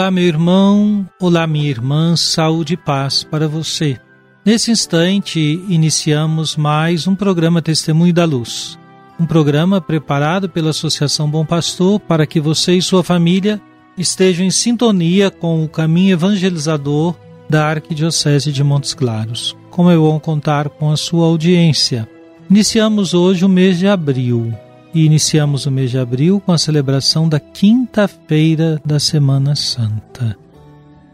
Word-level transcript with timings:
Olá, 0.00 0.10
meu 0.10 0.24
irmão, 0.24 1.06
olá, 1.20 1.46
minha 1.46 1.68
irmã, 1.68 2.16
saúde 2.16 2.72
e 2.72 2.76
paz 2.78 3.22
para 3.22 3.46
você. 3.46 4.00
Nesse 4.42 4.70
instante, 4.70 5.62
iniciamos 5.68 6.56
mais 6.56 7.06
um 7.06 7.14
programa 7.14 7.60
Testemunho 7.60 8.14
da 8.14 8.24
Luz. 8.24 8.78
Um 9.20 9.26
programa 9.26 9.78
preparado 9.78 10.48
pela 10.48 10.70
Associação 10.70 11.28
Bom 11.28 11.44
Pastor 11.44 12.00
para 12.00 12.26
que 12.26 12.40
você 12.40 12.72
e 12.72 12.80
sua 12.80 13.04
família 13.04 13.60
estejam 13.94 14.46
em 14.46 14.50
sintonia 14.50 15.30
com 15.30 15.62
o 15.62 15.68
caminho 15.68 16.14
evangelizador 16.14 17.14
da 17.46 17.66
Arquidiocese 17.66 18.50
de 18.50 18.64
Montes 18.64 18.94
Claros. 18.94 19.54
Como 19.68 19.90
é 19.90 19.96
bom 19.98 20.18
contar 20.18 20.70
com 20.70 20.90
a 20.90 20.96
sua 20.96 21.26
audiência. 21.26 22.08
Iniciamos 22.48 23.12
hoje 23.12 23.44
o 23.44 23.50
mês 23.50 23.78
de 23.78 23.86
abril 23.86 24.50
e 24.94 25.04
iniciamos 25.04 25.66
o 25.66 25.70
mês 25.70 25.90
de 25.90 25.98
abril 25.98 26.40
com 26.40 26.52
a 26.52 26.58
celebração 26.58 27.28
da 27.28 27.38
quinta-feira 27.38 28.80
da 28.84 28.98
Semana 28.98 29.54
Santa. 29.54 30.36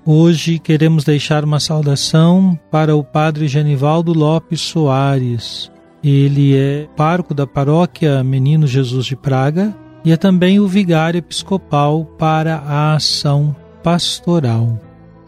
Hoje 0.05 0.58
queremos 0.58 1.02
deixar 1.02 1.44
uma 1.44 1.58
saudação 1.58 2.58
para 2.70 2.94
o 2.94 3.02
Padre 3.02 3.48
Genivaldo 3.48 4.12
Lopes 4.12 4.60
Soares. 4.60 5.70
Ele 6.02 6.56
é 6.56 6.86
pároco 6.96 7.34
da 7.34 7.46
paróquia 7.46 8.22
Menino 8.22 8.66
Jesus 8.66 9.05
de 9.06 9.16
Praga 9.16 9.77
e 10.05 10.12
é 10.12 10.16
também 10.16 10.61
o 10.61 10.68
vigário 10.68 11.18
episcopal 11.18 12.05
para 12.05 12.58
a 12.58 12.94
ação 12.94 13.55
pastoral. 13.83 14.80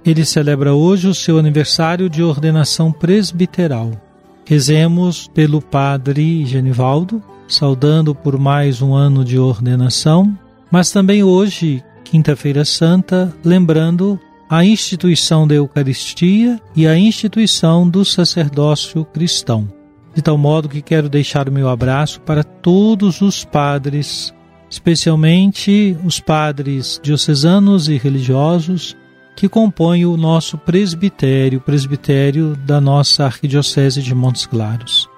Ele 0.05 0.25
celebra 0.25 0.73
hoje 0.73 1.09
o 1.09 1.15
seu 1.15 1.39
aniversário 1.39 2.09
de 2.09 2.23
ordenação 2.23 2.93
presbiteral. 2.93 3.91
Rezemos 4.45 5.29
pelo 5.35 5.61
Padre 5.61 6.47
Genivaldo, 6.47 7.21
saudando 7.49 8.15
por 8.15 8.39
mais 8.39 8.83
um 8.83 8.95
ano 8.95 9.25
de 9.25 9.39
ordenação, 9.39 10.39
mas 10.71 10.91
também 10.91 11.23
hoje, 11.23 11.83
Quinta-feira 12.05 12.65
Santa, 12.65 13.35
lembrando 13.45 14.19
a 14.49 14.65
instituição 14.65 15.47
da 15.47 15.55
Eucaristia 15.55 16.61
e 16.75 16.87
a 16.87 16.97
instituição 16.97 17.89
do 17.89 18.05
sacerdócio 18.05 19.05
cristão. 19.05 19.69
De 20.15 20.23
tal 20.23 20.39
modo 20.39 20.69
que 20.69 20.81
quero 20.81 21.09
deixar 21.09 21.49
o 21.49 21.53
meu 21.53 21.69
abraço 21.69 22.21
para 22.23 22.43
todos 22.43 23.21
os 23.21 23.45
padres, 23.45 24.33
especialmente 24.71 25.97
os 26.05 26.19
padres 26.19 26.99
diocesanos 27.03 27.89
e 27.89 27.99
religiosos 27.99 28.97
que 29.37 29.49
compõem 29.49 30.05
o 30.05 30.17
nosso 30.17 30.59
presbitério, 30.59 31.61
presbitério 31.61 32.57
da 32.57 32.81
nossa 32.81 33.27
Arquidiocese 33.27 34.03
de 34.03 34.15
Montes 34.15 34.47
Claros. 34.47 35.09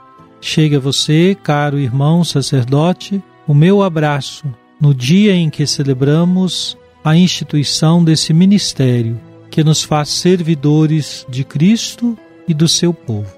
Chegue 0.41 0.77
a 0.77 0.81
você, 0.81 1.37
caro 1.43 1.78
irmão 1.78 2.25
sacerdote, 2.25 3.23
o 3.47 3.53
meu 3.53 3.83
abraço 3.83 4.47
no 4.81 4.95
dia 4.95 5.34
em 5.34 5.51
que 5.51 5.67
celebramos 5.67 6.78
a 7.05 7.15
instituição 7.15 8.03
desse 8.03 8.33
ministério 8.33 9.21
que 9.50 9.65
nos 9.65 9.83
faz 9.83 10.09
servidores 10.09 11.27
de 11.29 11.45
Cristo 11.45 12.17
e 12.47 12.55
do 12.55 12.69
seu 12.69 12.95
povo. 12.95 13.31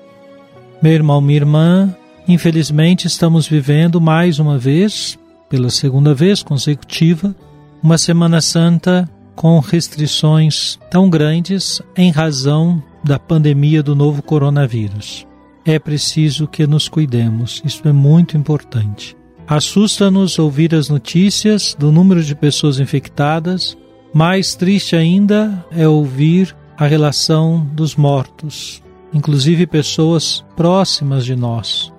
Meu 0.81 0.93
irmão, 0.93 1.21
minha 1.21 1.39
irmã, 1.39 1.97
infelizmente 2.29 3.07
estamos 3.07 3.47
vivendo 3.47 4.01
mais 4.01 4.39
uma 4.39 4.59
vez, 4.59 5.19
pela 5.49 5.71
segunda 5.71 6.15
vez 6.15 6.43
consecutiva, 6.43 7.35
uma 7.83 7.99
Semana 7.99 8.41
Santa 8.41 9.09
com 9.35 9.59
restrições 9.59 10.79
tão 10.91 11.09
grandes 11.09 11.81
em 11.97 12.11
razão 12.11 12.83
da 13.03 13.19
pandemia 13.19 13.83
do 13.83 13.97
novo 13.97 14.23
coronavírus. 14.23 15.27
É 15.65 15.79
preciso 15.79 16.49
que 16.49 16.67
nos 16.67 16.89
cuidemos, 16.89 17.63
isso 17.65 17.87
é 17.87 17.93
muito 17.93 18.37
importante. 18.37 19.17
Assusta-nos 19.47 20.39
ouvir 20.39 20.75
as 20.75 20.89
notícias 20.89 21.77
do 21.79 21.93
número 21.93 22.23
de 22.23 22.35
pessoas 22.35 22.81
infectadas, 22.81 23.77
mais 24.13 24.55
triste 24.55 24.97
ainda 24.97 25.65
é 25.71 25.87
ouvir 25.87 26.55
a 26.77 26.87
relação 26.87 27.65
dos 27.75 27.95
mortos, 27.95 28.83
inclusive 29.13 29.67
pessoas 29.67 30.45
próximas 30.57 31.25
de 31.25 31.37
nós. 31.37 31.93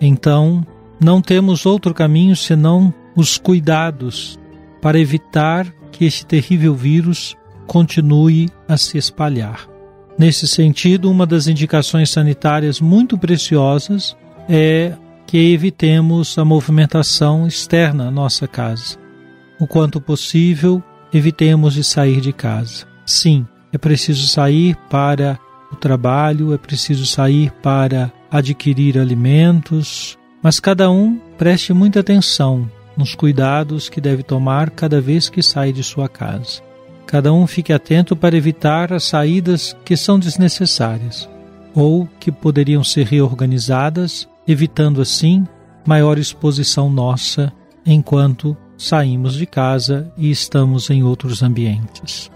Então, 0.00 0.64
não 1.00 1.20
temos 1.20 1.66
outro 1.66 1.92
caminho 1.92 2.36
senão 2.36 2.92
os 3.16 3.36
cuidados 3.36 4.38
para 4.80 4.98
evitar 4.98 5.66
que 5.90 6.04
este 6.04 6.24
terrível 6.24 6.74
vírus 6.74 7.36
continue 7.66 8.48
a 8.68 8.76
se 8.76 8.96
espalhar. 8.96 9.68
Nesse 10.18 10.48
sentido, 10.48 11.08
uma 11.08 11.24
das 11.24 11.46
indicações 11.46 12.10
sanitárias 12.10 12.80
muito 12.80 13.16
preciosas 13.16 14.16
é 14.48 14.92
que 15.24 15.52
evitemos 15.52 16.36
a 16.36 16.44
movimentação 16.44 17.46
externa 17.46 18.08
à 18.08 18.10
nossa 18.10 18.48
casa. 18.48 18.96
O 19.60 19.66
quanto 19.66 20.00
possível, 20.00 20.82
evitemos 21.12 21.74
de 21.74 21.84
sair 21.84 22.20
de 22.20 22.32
casa. 22.32 22.84
Sim, 23.06 23.46
é 23.72 23.78
preciso 23.78 24.26
sair 24.26 24.76
para 24.90 25.38
o 25.70 25.76
trabalho, 25.76 26.52
é 26.52 26.58
preciso 26.58 27.06
sair 27.06 27.52
para 27.62 28.10
adquirir 28.30 28.98
alimentos, 28.98 30.18
mas 30.42 30.58
cada 30.58 30.90
um 30.90 31.16
preste 31.36 31.72
muita 31.72 32.00
atenção 32.00 32.68
nos 32.96 33.14
cuidados 33.14 33.88
que 33.88 34.00
deve 34.00 34.24
tomar 34.24 34.70
cada 34.70 35.00
vez 35.00 35.28
que 35.28 35.42
sai 35.42 35.72
de 35.72 35.84
sua 35.84 36.08
casa. 36.08 36.67
Cada 37.08 37.32
um 37.32 37.46
fique 37.46 37.72
atento 37.72 38.14
para 38.14 38.36
evitar 38.36 38.92
as 38.92 39.04
saídas 39.04 39.74
que 39.82 39.96
são 39.96 40.18
desnecessárias 40.18 41.26
ou 41.74 42.06
que 42.20 42.30
poderiam 42.30 42.84
ser 42.84 43.06
reorganizadas, 43.06 44.28
evitando 44.46 45.00
assim 45.00 45.42
maior 45.86 46.18
exposição 46.18 46.90
nossa 46.90 47.50
enquanto 47.86 48.54
saímos 48.76 49.32
de 49.32 49.46
casa 49.46 50.12
e 50.18 50.30
estamos 50.30 50.90
em 50.90 51.02
outros 51.02 51.42
ambientes. 51.42 52.30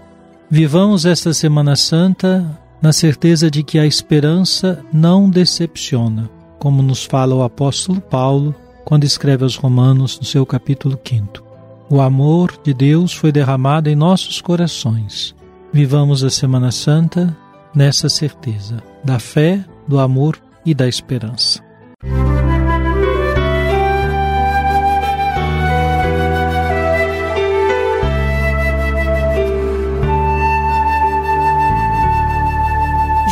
Vivamos 0.49 1.05
esta 1.05 1.35
Semana 1.35 1.75
Santa 1.75 2.59
na 2.81 2.91
certeza 2.91 3.51
de 3.51 3.61
que 3.61 3.77
a 3.77 3.85
esperança 3.85 4.83
não 4.91 5.29
decepciona, 5.29 6.27
como 6.57 6.81
nos 6.81 7.05
fala 7.05 7.35
o 7.35 7.43
apóstolo 7.43 8.01
Paulo 8.01 8.55
quando 8.83 9.03
escreve 9.03 9.43
aos 9.43 9.55
Romanos 9.55 10.17
no 10.19 10.25
seu 10.25 10.47
capítulo 10.47 10.99
5. 11.07 11.52
O 11.89 12.01
amor 12.01 12.53
de 12.63 12.73
Deus 12.73 13.13
foi 13.13 13.31
derramado 13.31 13.89
em 13.89 13.95
nossos 13.95 14.41
corações. 14.41 15.35
Vivamos 15.71 16.23
a 16.23 16.29
Semana 16.29 16.71
Santa 16.71 17.35
nessa 17.75 18.07
certeza 18.09 18.81
da 19.03 19.19
fé, 19.19 19.63
do 19.87 19.99
amor 19.99 20.37
e 20.65 20.73
da 20.73 20.87
esperança. 20.87 21.61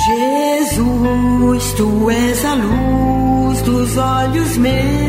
Jesus, 0.06 1.74
tu 1.74 2.10
és 2.10 2.46
a 2.46 2.56
luz 2.56 3.62
dos 3.62 3.98
olhos 3.98 4.58
meus. 4.58 5.01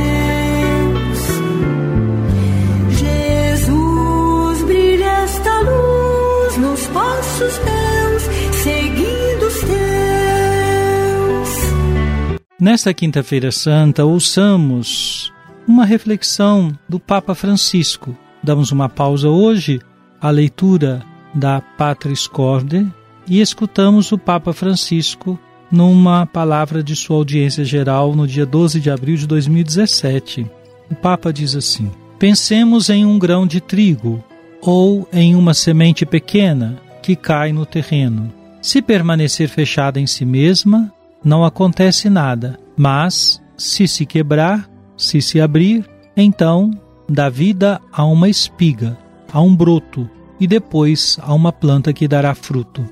Nesta 12.62 12.94
Quinta-feira 12.94 13.50
Santa, 13.50 14.04
ouçamos 14.04 15.32
uma 15.66 15.84
reflexão 15.84 16.72
do 16.88 17.00
Papa 17.00 17.34
Francisco, 17.34 18.16
damos 18.40 18.70
uma 18.70 18.88
pausa 18.88 19.28
hoje 19.28 19.80
à 20.20 20.30
leitura 20.30 21.02
da 21.34 21.60
Patris 21.60 22.28
Corde 22.28 22.86
e 23.26 23.40
escutamos 23.40 24.12
o 24.12 24.16
Papa 24.16 24.52
Francisco 24.52 25.36
numa 25.72 26.24
palavra 26.24 26.84
de 26.84 26.94
sua 26.94 27.16
audiência 27.16 27.64
geral 27.64 28.14
no 28.14 28.28
dia 28.28 28.46
12 28.46 28.78
de 28.78 28.92
abril 28.92 29.16
de 29.16 29.26
2017. 29.26 30.46
O 30.88 30.94
Papa 30.94 31.32
diz 31.32 31.56
assim: 31.56 31.90
Pensemos 32.16 32.90
em 32.90 33.04
um 33.04 33.18
grão 33.18 33.44
de 33.44 33.60
trigo 33.60 34.22
ou 34.60 35.08
em 35.12 35.34
uma 35.34 35.52
semente 35.52 36.06
pequena 36.06 36.80
que 37.02 37.16
cai 37.16 37.52
no 37.52 37.66
terreno. 37.66 38.32
Se 38.62 38.80
permanecer 38.80 39.48
fechada 39.48 39.98
em 39.98 40.06
si 40.06 40.24
mesma, 40.24 40.94
não 41.24 41.44
acontece 41.44 42.10
nada, 42.10 42.58
mas 42.76 43.42
se 43.56 43.86
se 43.86 44.04
quebrar, 44.04 44.68
se 44.96 45.20
se 45.20 45.40
abrir, 45.40 45.88
então 46.16 46.70
dá 47.08 47.28
vida 47.28 47.80
a 47.92 48.04
uma 48.04 48.28
espiga, 48.28 48.98
a 49.32 49.40
um 49.40 49.54
broto 49.54 50.08
e 50.40 50.46
depois 50.46 51.18
a 51.22 51.32
uma 51.32 51.52
planta 51.52 51.92
que 51.92 52.08
dará 52.08 52.34
fruto. 52.34 52.84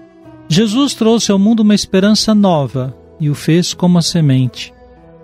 Jesus 0.49 0.95
trouxe 0.95 1.31
ao 1.31 1.39
mundo 1.39 1.61
uma 1.61 1.75
esperança 1.75 2.35
nova 2.35 2.97
e 3.19 3.29
o 3.31 3.35
fez 3.35 3.75
como 3.75 3.99
a 3.99 4.03
semente. 4.03 4.73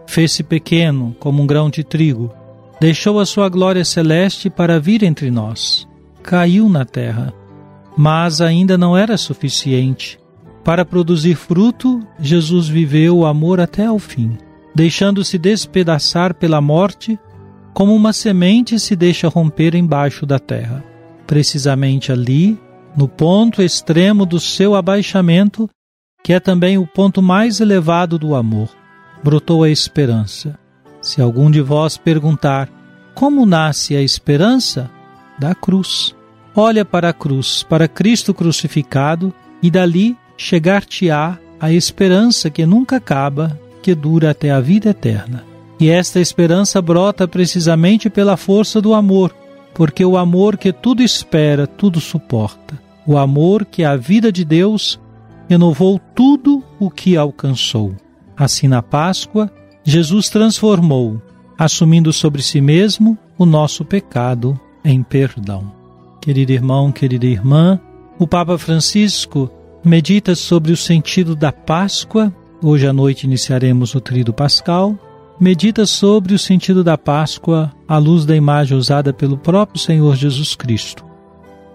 Fez-se 0.07 0.43
pequeno 0.43 1.17
como 1.19 1.43
um 1.43 1.47
grão 1.47 1.69
de 1.69 1.83
trigo, 1.83 2.33
deixou 2.81 3.19
a 3.19 3.27
sua 3.27 3.49
glória 3.49 3.85
celeste 3.85 4.49
para 4.49 4.79
vir 4.79 5.03
entre 5.03 5.31
nós. 5.31 5.87
Caiu 6.23 6.69
na 6.69 6.85
terra, 6.85 7.33
mas 7.97 8.41
ainda 8.41 8.77
não 8.77 8.97
era 8.97 9.17
suficiente. 9.17 10.19
Para 10.67 10.85
produzir 10.85 11.37
fruto, 11.37 12.05
Jesus 12.19 12.67
viveu 12.67 13.19
o 13.19 13.25
amor 13.25 13.61
até 13.61 13.87
ao 13.87 14.01
fim, 14.01 14.37
deixando-se 14.75 15.39
despedaçar 15.39 16.35
pela 16.35 16.61
morte, 16.61 17.17
como 17.73 17.95
uma 17.95 18.13
semente 18.13 18.77
se 18.81 18.97
deixa 18.97 19.29
romper 19.29 19.77
embaixo 19.77 20.27
da 20.27 20.41
terra. 20.41 20.83
Precisamente 21.25 22.11
ali, 22.11 22.59
no 22.97 23.07
ponto 23.07 23.63
extremo 23.63 24.27
do 24.27 24.41
seu 24.41 24.75
abaixamento, 24.75 25.71
que 26.21 26.33
é 26.33 26.41
também 26.41 26.77
o 26.77 26.85
ponto 26.85 27.23
mais 27.23 27.61
elevado 27.61 28.19
do 28.19 28.35
amor, 28.35 28.69
brotou 29.23 29.63
a 29.63 29.71
esperança. 29.71 30.59
Se 31.01 31.23
algum 31.23 31.49
de 31.49 31.61
vós 31.61 31.97
perguntar 31.97 32.69
como 33.15 33.47
nasce 33.47 33.95
a 33.95 34.03
esperança, 34.03 34.91
da 35.39 35.55
cruz. 35.55 36.13
Olha 36.57 36.85
para 36.85 37.11
a 37.11 37.13
cruz, 37.13 37.63
para 37.63 37.87
Cristo 37.87 38.35
crucificado, 38.35 39.33
e 39.63 39.71
dali 39.71 40.17
chegar-te-á 40.37 41.39
a 41.59 41.73
esperança 41.73 42.51
que 42.51 42.67
nunca 42.67 42.97
acaba, 42.97 43.59
que 43.83 43.95
dura 43.95 44.31
até 44.31 44.51
a 44.51 44.61
vida 44.61 44.91
eterna. 44.91 45.45
E 45.79 45.89
esta 45.91 46.21
esperança 46.21 46.81
brota 46.81 47.29
precisamente 47.29 48.09
pela 48.11 48.37
força 48.37 48.81
do 48.81 48.95
amor, 48.95 49.35
porque 49.75 50.05
o 50.05 50.17
amor 50.17 50.57
que 50.57 50.73
tudo 50.73 51.03
espera, 51.03 51.67
tudo 51.67 52.01
suporta 52.01 52.87
o 53.07 53.17
amor 53.17 53.65
que 53.65 53.85
a 53.85 53.97
vida 53.97 54.33
de 54.33 54.45
Deus 54.45 55.01
renovou 55.49 56.01
tudo 56.15 56.63
o 56.79 56.91
que 56.91 57.17
alcançou. 57.17 57.95
Assim, 58.37 58.67
na 58.67 58.83
Páscoa, 58.83 59.51
Jesus 59.85 60.29
transformou, 60.29 61.23
assumindo 61.57 62.13
sobre 62.13 62.43
si 62.43 62.61
mesmo 62.61 63.17
o 63.39 63.47
nosso 63.47 63.85
pecado 63.85 64.59
em 64.85 65.03
perdão. 65.03 65.73
Querido 66.21 66.53
irmão, 66.53 66.91
querida 66.91 67.27
irmã, 67.27 67.81
o 68.19 68.27
Papa 68.27 68.59
Francisco 68.59 69.49
medita 69.87 70.35
sobre 70.35 70.73
o 70.73 70.77
sentido 70.77 71.37
da 71.37 71.53
Páscoa. 71.53 72.35
Hoje 72.61 72.89
à 72.89 72.93
noite 72.93 73.25
iniciaremos 73.25 73.95
o 73.95 74.01
Trido 74.01 74.35
Pascal. 74.35 74.99
Medita 75.39 75.87
sobre 75.87 76.35
o 76.35 76.39
sentido 76.39 76.83
da 76.83 76.99
Páscoa 76.99 77.73
à 77.87 77.97
luz 77.97 78.27
da 78.27 78.35
imagem 78.35 78.77
usada 78.77 79.13
pelo 79.13 79.39
próprio 79.39 79.79
Senhor 79.79 80.17
Jesus 80.17 80.57
Cristo, 80.57 81.05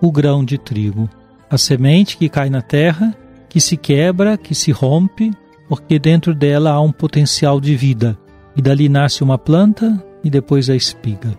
o 0.02 0.12
grão 0.12 0.44
de 0.44 0.58
trigo 0.58 1.10
a 1.50 1.58
semente 1.58 2.18
que 2.18 2.28
cai 2.28 2.50
na 2.50 2.62
terra, 2.62 3.16
que 3.50 3.62
se 3.62 3.78
quebra, 3.78 4.38
que 4.38 4.56
se 4.56 4.72
rompe, 4.72 5.31
porque 5.69 6.00
dentro 6.00 6.34
dela 6.34 6.72
há 6.72 6.81
um 6.81 6.92
potencial 6.92 7.62
de 7.62 7.75
vida. 7.75 8.18
E 8.58 8.62
dali 8.62 8.90
nasce 8.90 9.24
uma 9.24 9.38
planta 9.38 10.04
e 10.22 10.30
depois 10.30 10.69
a 10.69 10.75
espiga. 10.75 11.34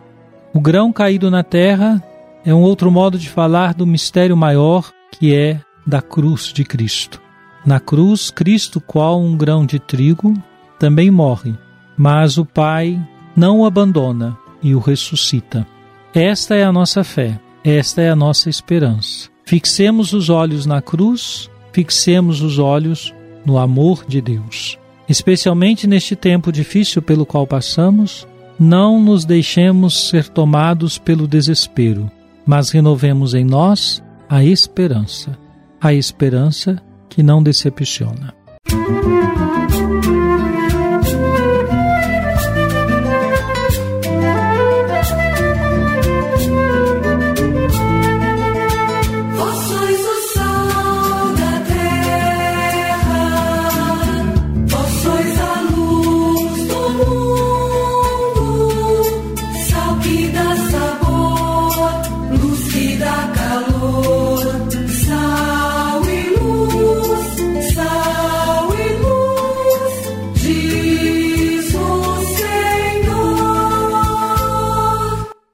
O 0.55 0.61
grão 0.61 0.91
caído 0.91 1.31
na 1.31 1.43
terra 1.43 2.03
é 2.47 2.55
um 2.55 2.63
outro 2.63 2.91
modo 2.91 3.19
de 3.19 3.29
falar 3.29 3.75
do 3.75 3.87
mistério 3.87 4.37
maior 4.37 4.91
que 5.11 5.35
é 5.35 5.61
da 5.87 6.00
cruz 6.00 6.52
de 6.52 6.64
Cristo. 6.64 7.20
Na 7.64 7.79
cruz, 7.79 8.31
Cristo, 8.31 8.81
qual 8.81 9.20
um 9.20 9.37
grão 9.37 9.64
de 9.64 9.79
trigo, 9.79 10.34
também 10.79 11.11
morre, 11.11 11.55
mas 11.96 12.38
o 12.38 12.44
Pai 12.44 13.00
não 13.37 13.61
o 13.61 13.67
abandona 13.67 14.37
e 14.62 14.75
o 14.75 14.79
ressuscita. 14.79 15.67
Esta 16.14 16.55
é 16.55 16.64
a 16.64 16.73
nossa 16.73 17.05
fé, 17.05 17.40
esta 17.64 18.02
é 18.02 18.11
a 18.11 18.17
nossa 18.17 18.50
esperança. 18.50 19.31
Fixemos 19.44 20.12
os 20.12 20.29
olhos 20.29 20.67
na 20.67 20.82
cruz, 20.82 21.50
fixemos 21.73 22.40
os 22.43 22.58
olhos 22.58 23.14
no 23.44 23.58
amor 23.58 24.05
de 24.06 24.20
Deus. 24.20 24.78
Especialmente 25.08 25.87
neste 25.87 26.14
tempo 26.14 26.52
difícil 26.52 27.02
pelo 27.02 27.26
qual 27.26 27.46
passamos, 27.46 28.26
não 28.58 29.00
nos 29.00 29.25
deixemos 29.25 30.08
ser 30.08 30.28
tomados 30.28 30.99
pelo 30.99 31.26
desespero, 31.26 32.11
mas 32.46 32.70
renovemos 32.70 33.35
em 33.35 33.44
nós 33.44 34.02
a 34.28 34.44
esperança, 34.44 35.37
a 35.82 35.93
esperança 35.93 36.81
que 37.08 37.25
não 37.25 37.43
decepciona. 37.43 38.32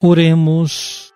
Oremos. 0.09 1.12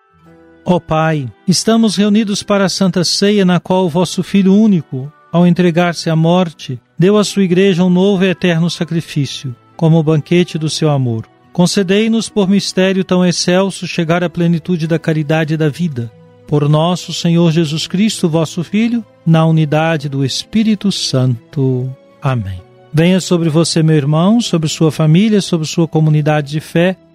Ó 0.63 0.79
Pai, 0.79 1.27
estamos 1.47 1.95
reunidos 1.95 2.43
para 2.43 2.65
a 2.65 2.69
Santa 2.69 3.03
Ceia, 3.03 3.43
na 3.43 3.59
qual 3.59 3.85
o 3.85 3.89
vosso 3.89 4.21
Filho 4.21 4.53
único, 4.53 5.11
ao 5.31 5.47
entregar-se 5.47 6.11
à 6.11 6.15
morte, 6.15 6.79
deu 6.97 7.17
à 7.17 7.23
sua 7.23 7.43
Igreja 7.43 7.83
um 7.83 7.89
novo 7.89 8.23
e 8.23 8.29
eterno 8.29 8.69
sacrifício, 8.69 9.55
como 9.75 9.97
o 9.97 10.03
banquete 10.03 10.59
do 10.59 10.69
seu 10.69 10.91
amor. 10.91 11.25
Concedei-nos, 11.51 12.29
por 12.29 12.47
mistério 12.47 13.03
tão 13.03 13.25
excelso, 13.25 13.87
chegar 13.87 14.23
à 14.23 14.29
plenitude 14.29 14.85
da 14.85 14.99
caridade 14.99 15.55
e 15.55 15.57
da 15.57 15.69
vida. 15.69 16.11
Por 16.47 16.69
nosso 16.69 17.11
Senhor 17.11 17.51
Jesus 17.51 17.87
Cristo, 17.87 18.29
vosso 18.29 18.63
Filho, 18.63 19.03
na 19.25 19.43
unidade 19.43 20.07
do 20.07 20.23
Espírito 20.23 20.91
Santo. 20.91 21.89
Amém. 22.21 22.61
Venha 22.93 23.19
sobre 23.19 23.49
você, 23.49 23.81
meu 23.81 23.95
irmão, 23.95 24.39
sobre 24.39 24.69
sua 24.69 24.91
família, 24.91 25.41
sobre 25.41 25.65
sua 25.65 25.87
comunidade 25.87 26.51
de 26.51 26.59
fé 26.59 26.95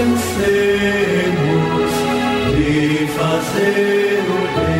cansemos 0.00 1.92
de 2.56 3.06
fazer 3.08 4.22
o 4.26 4.60
bem. 4.60 4.79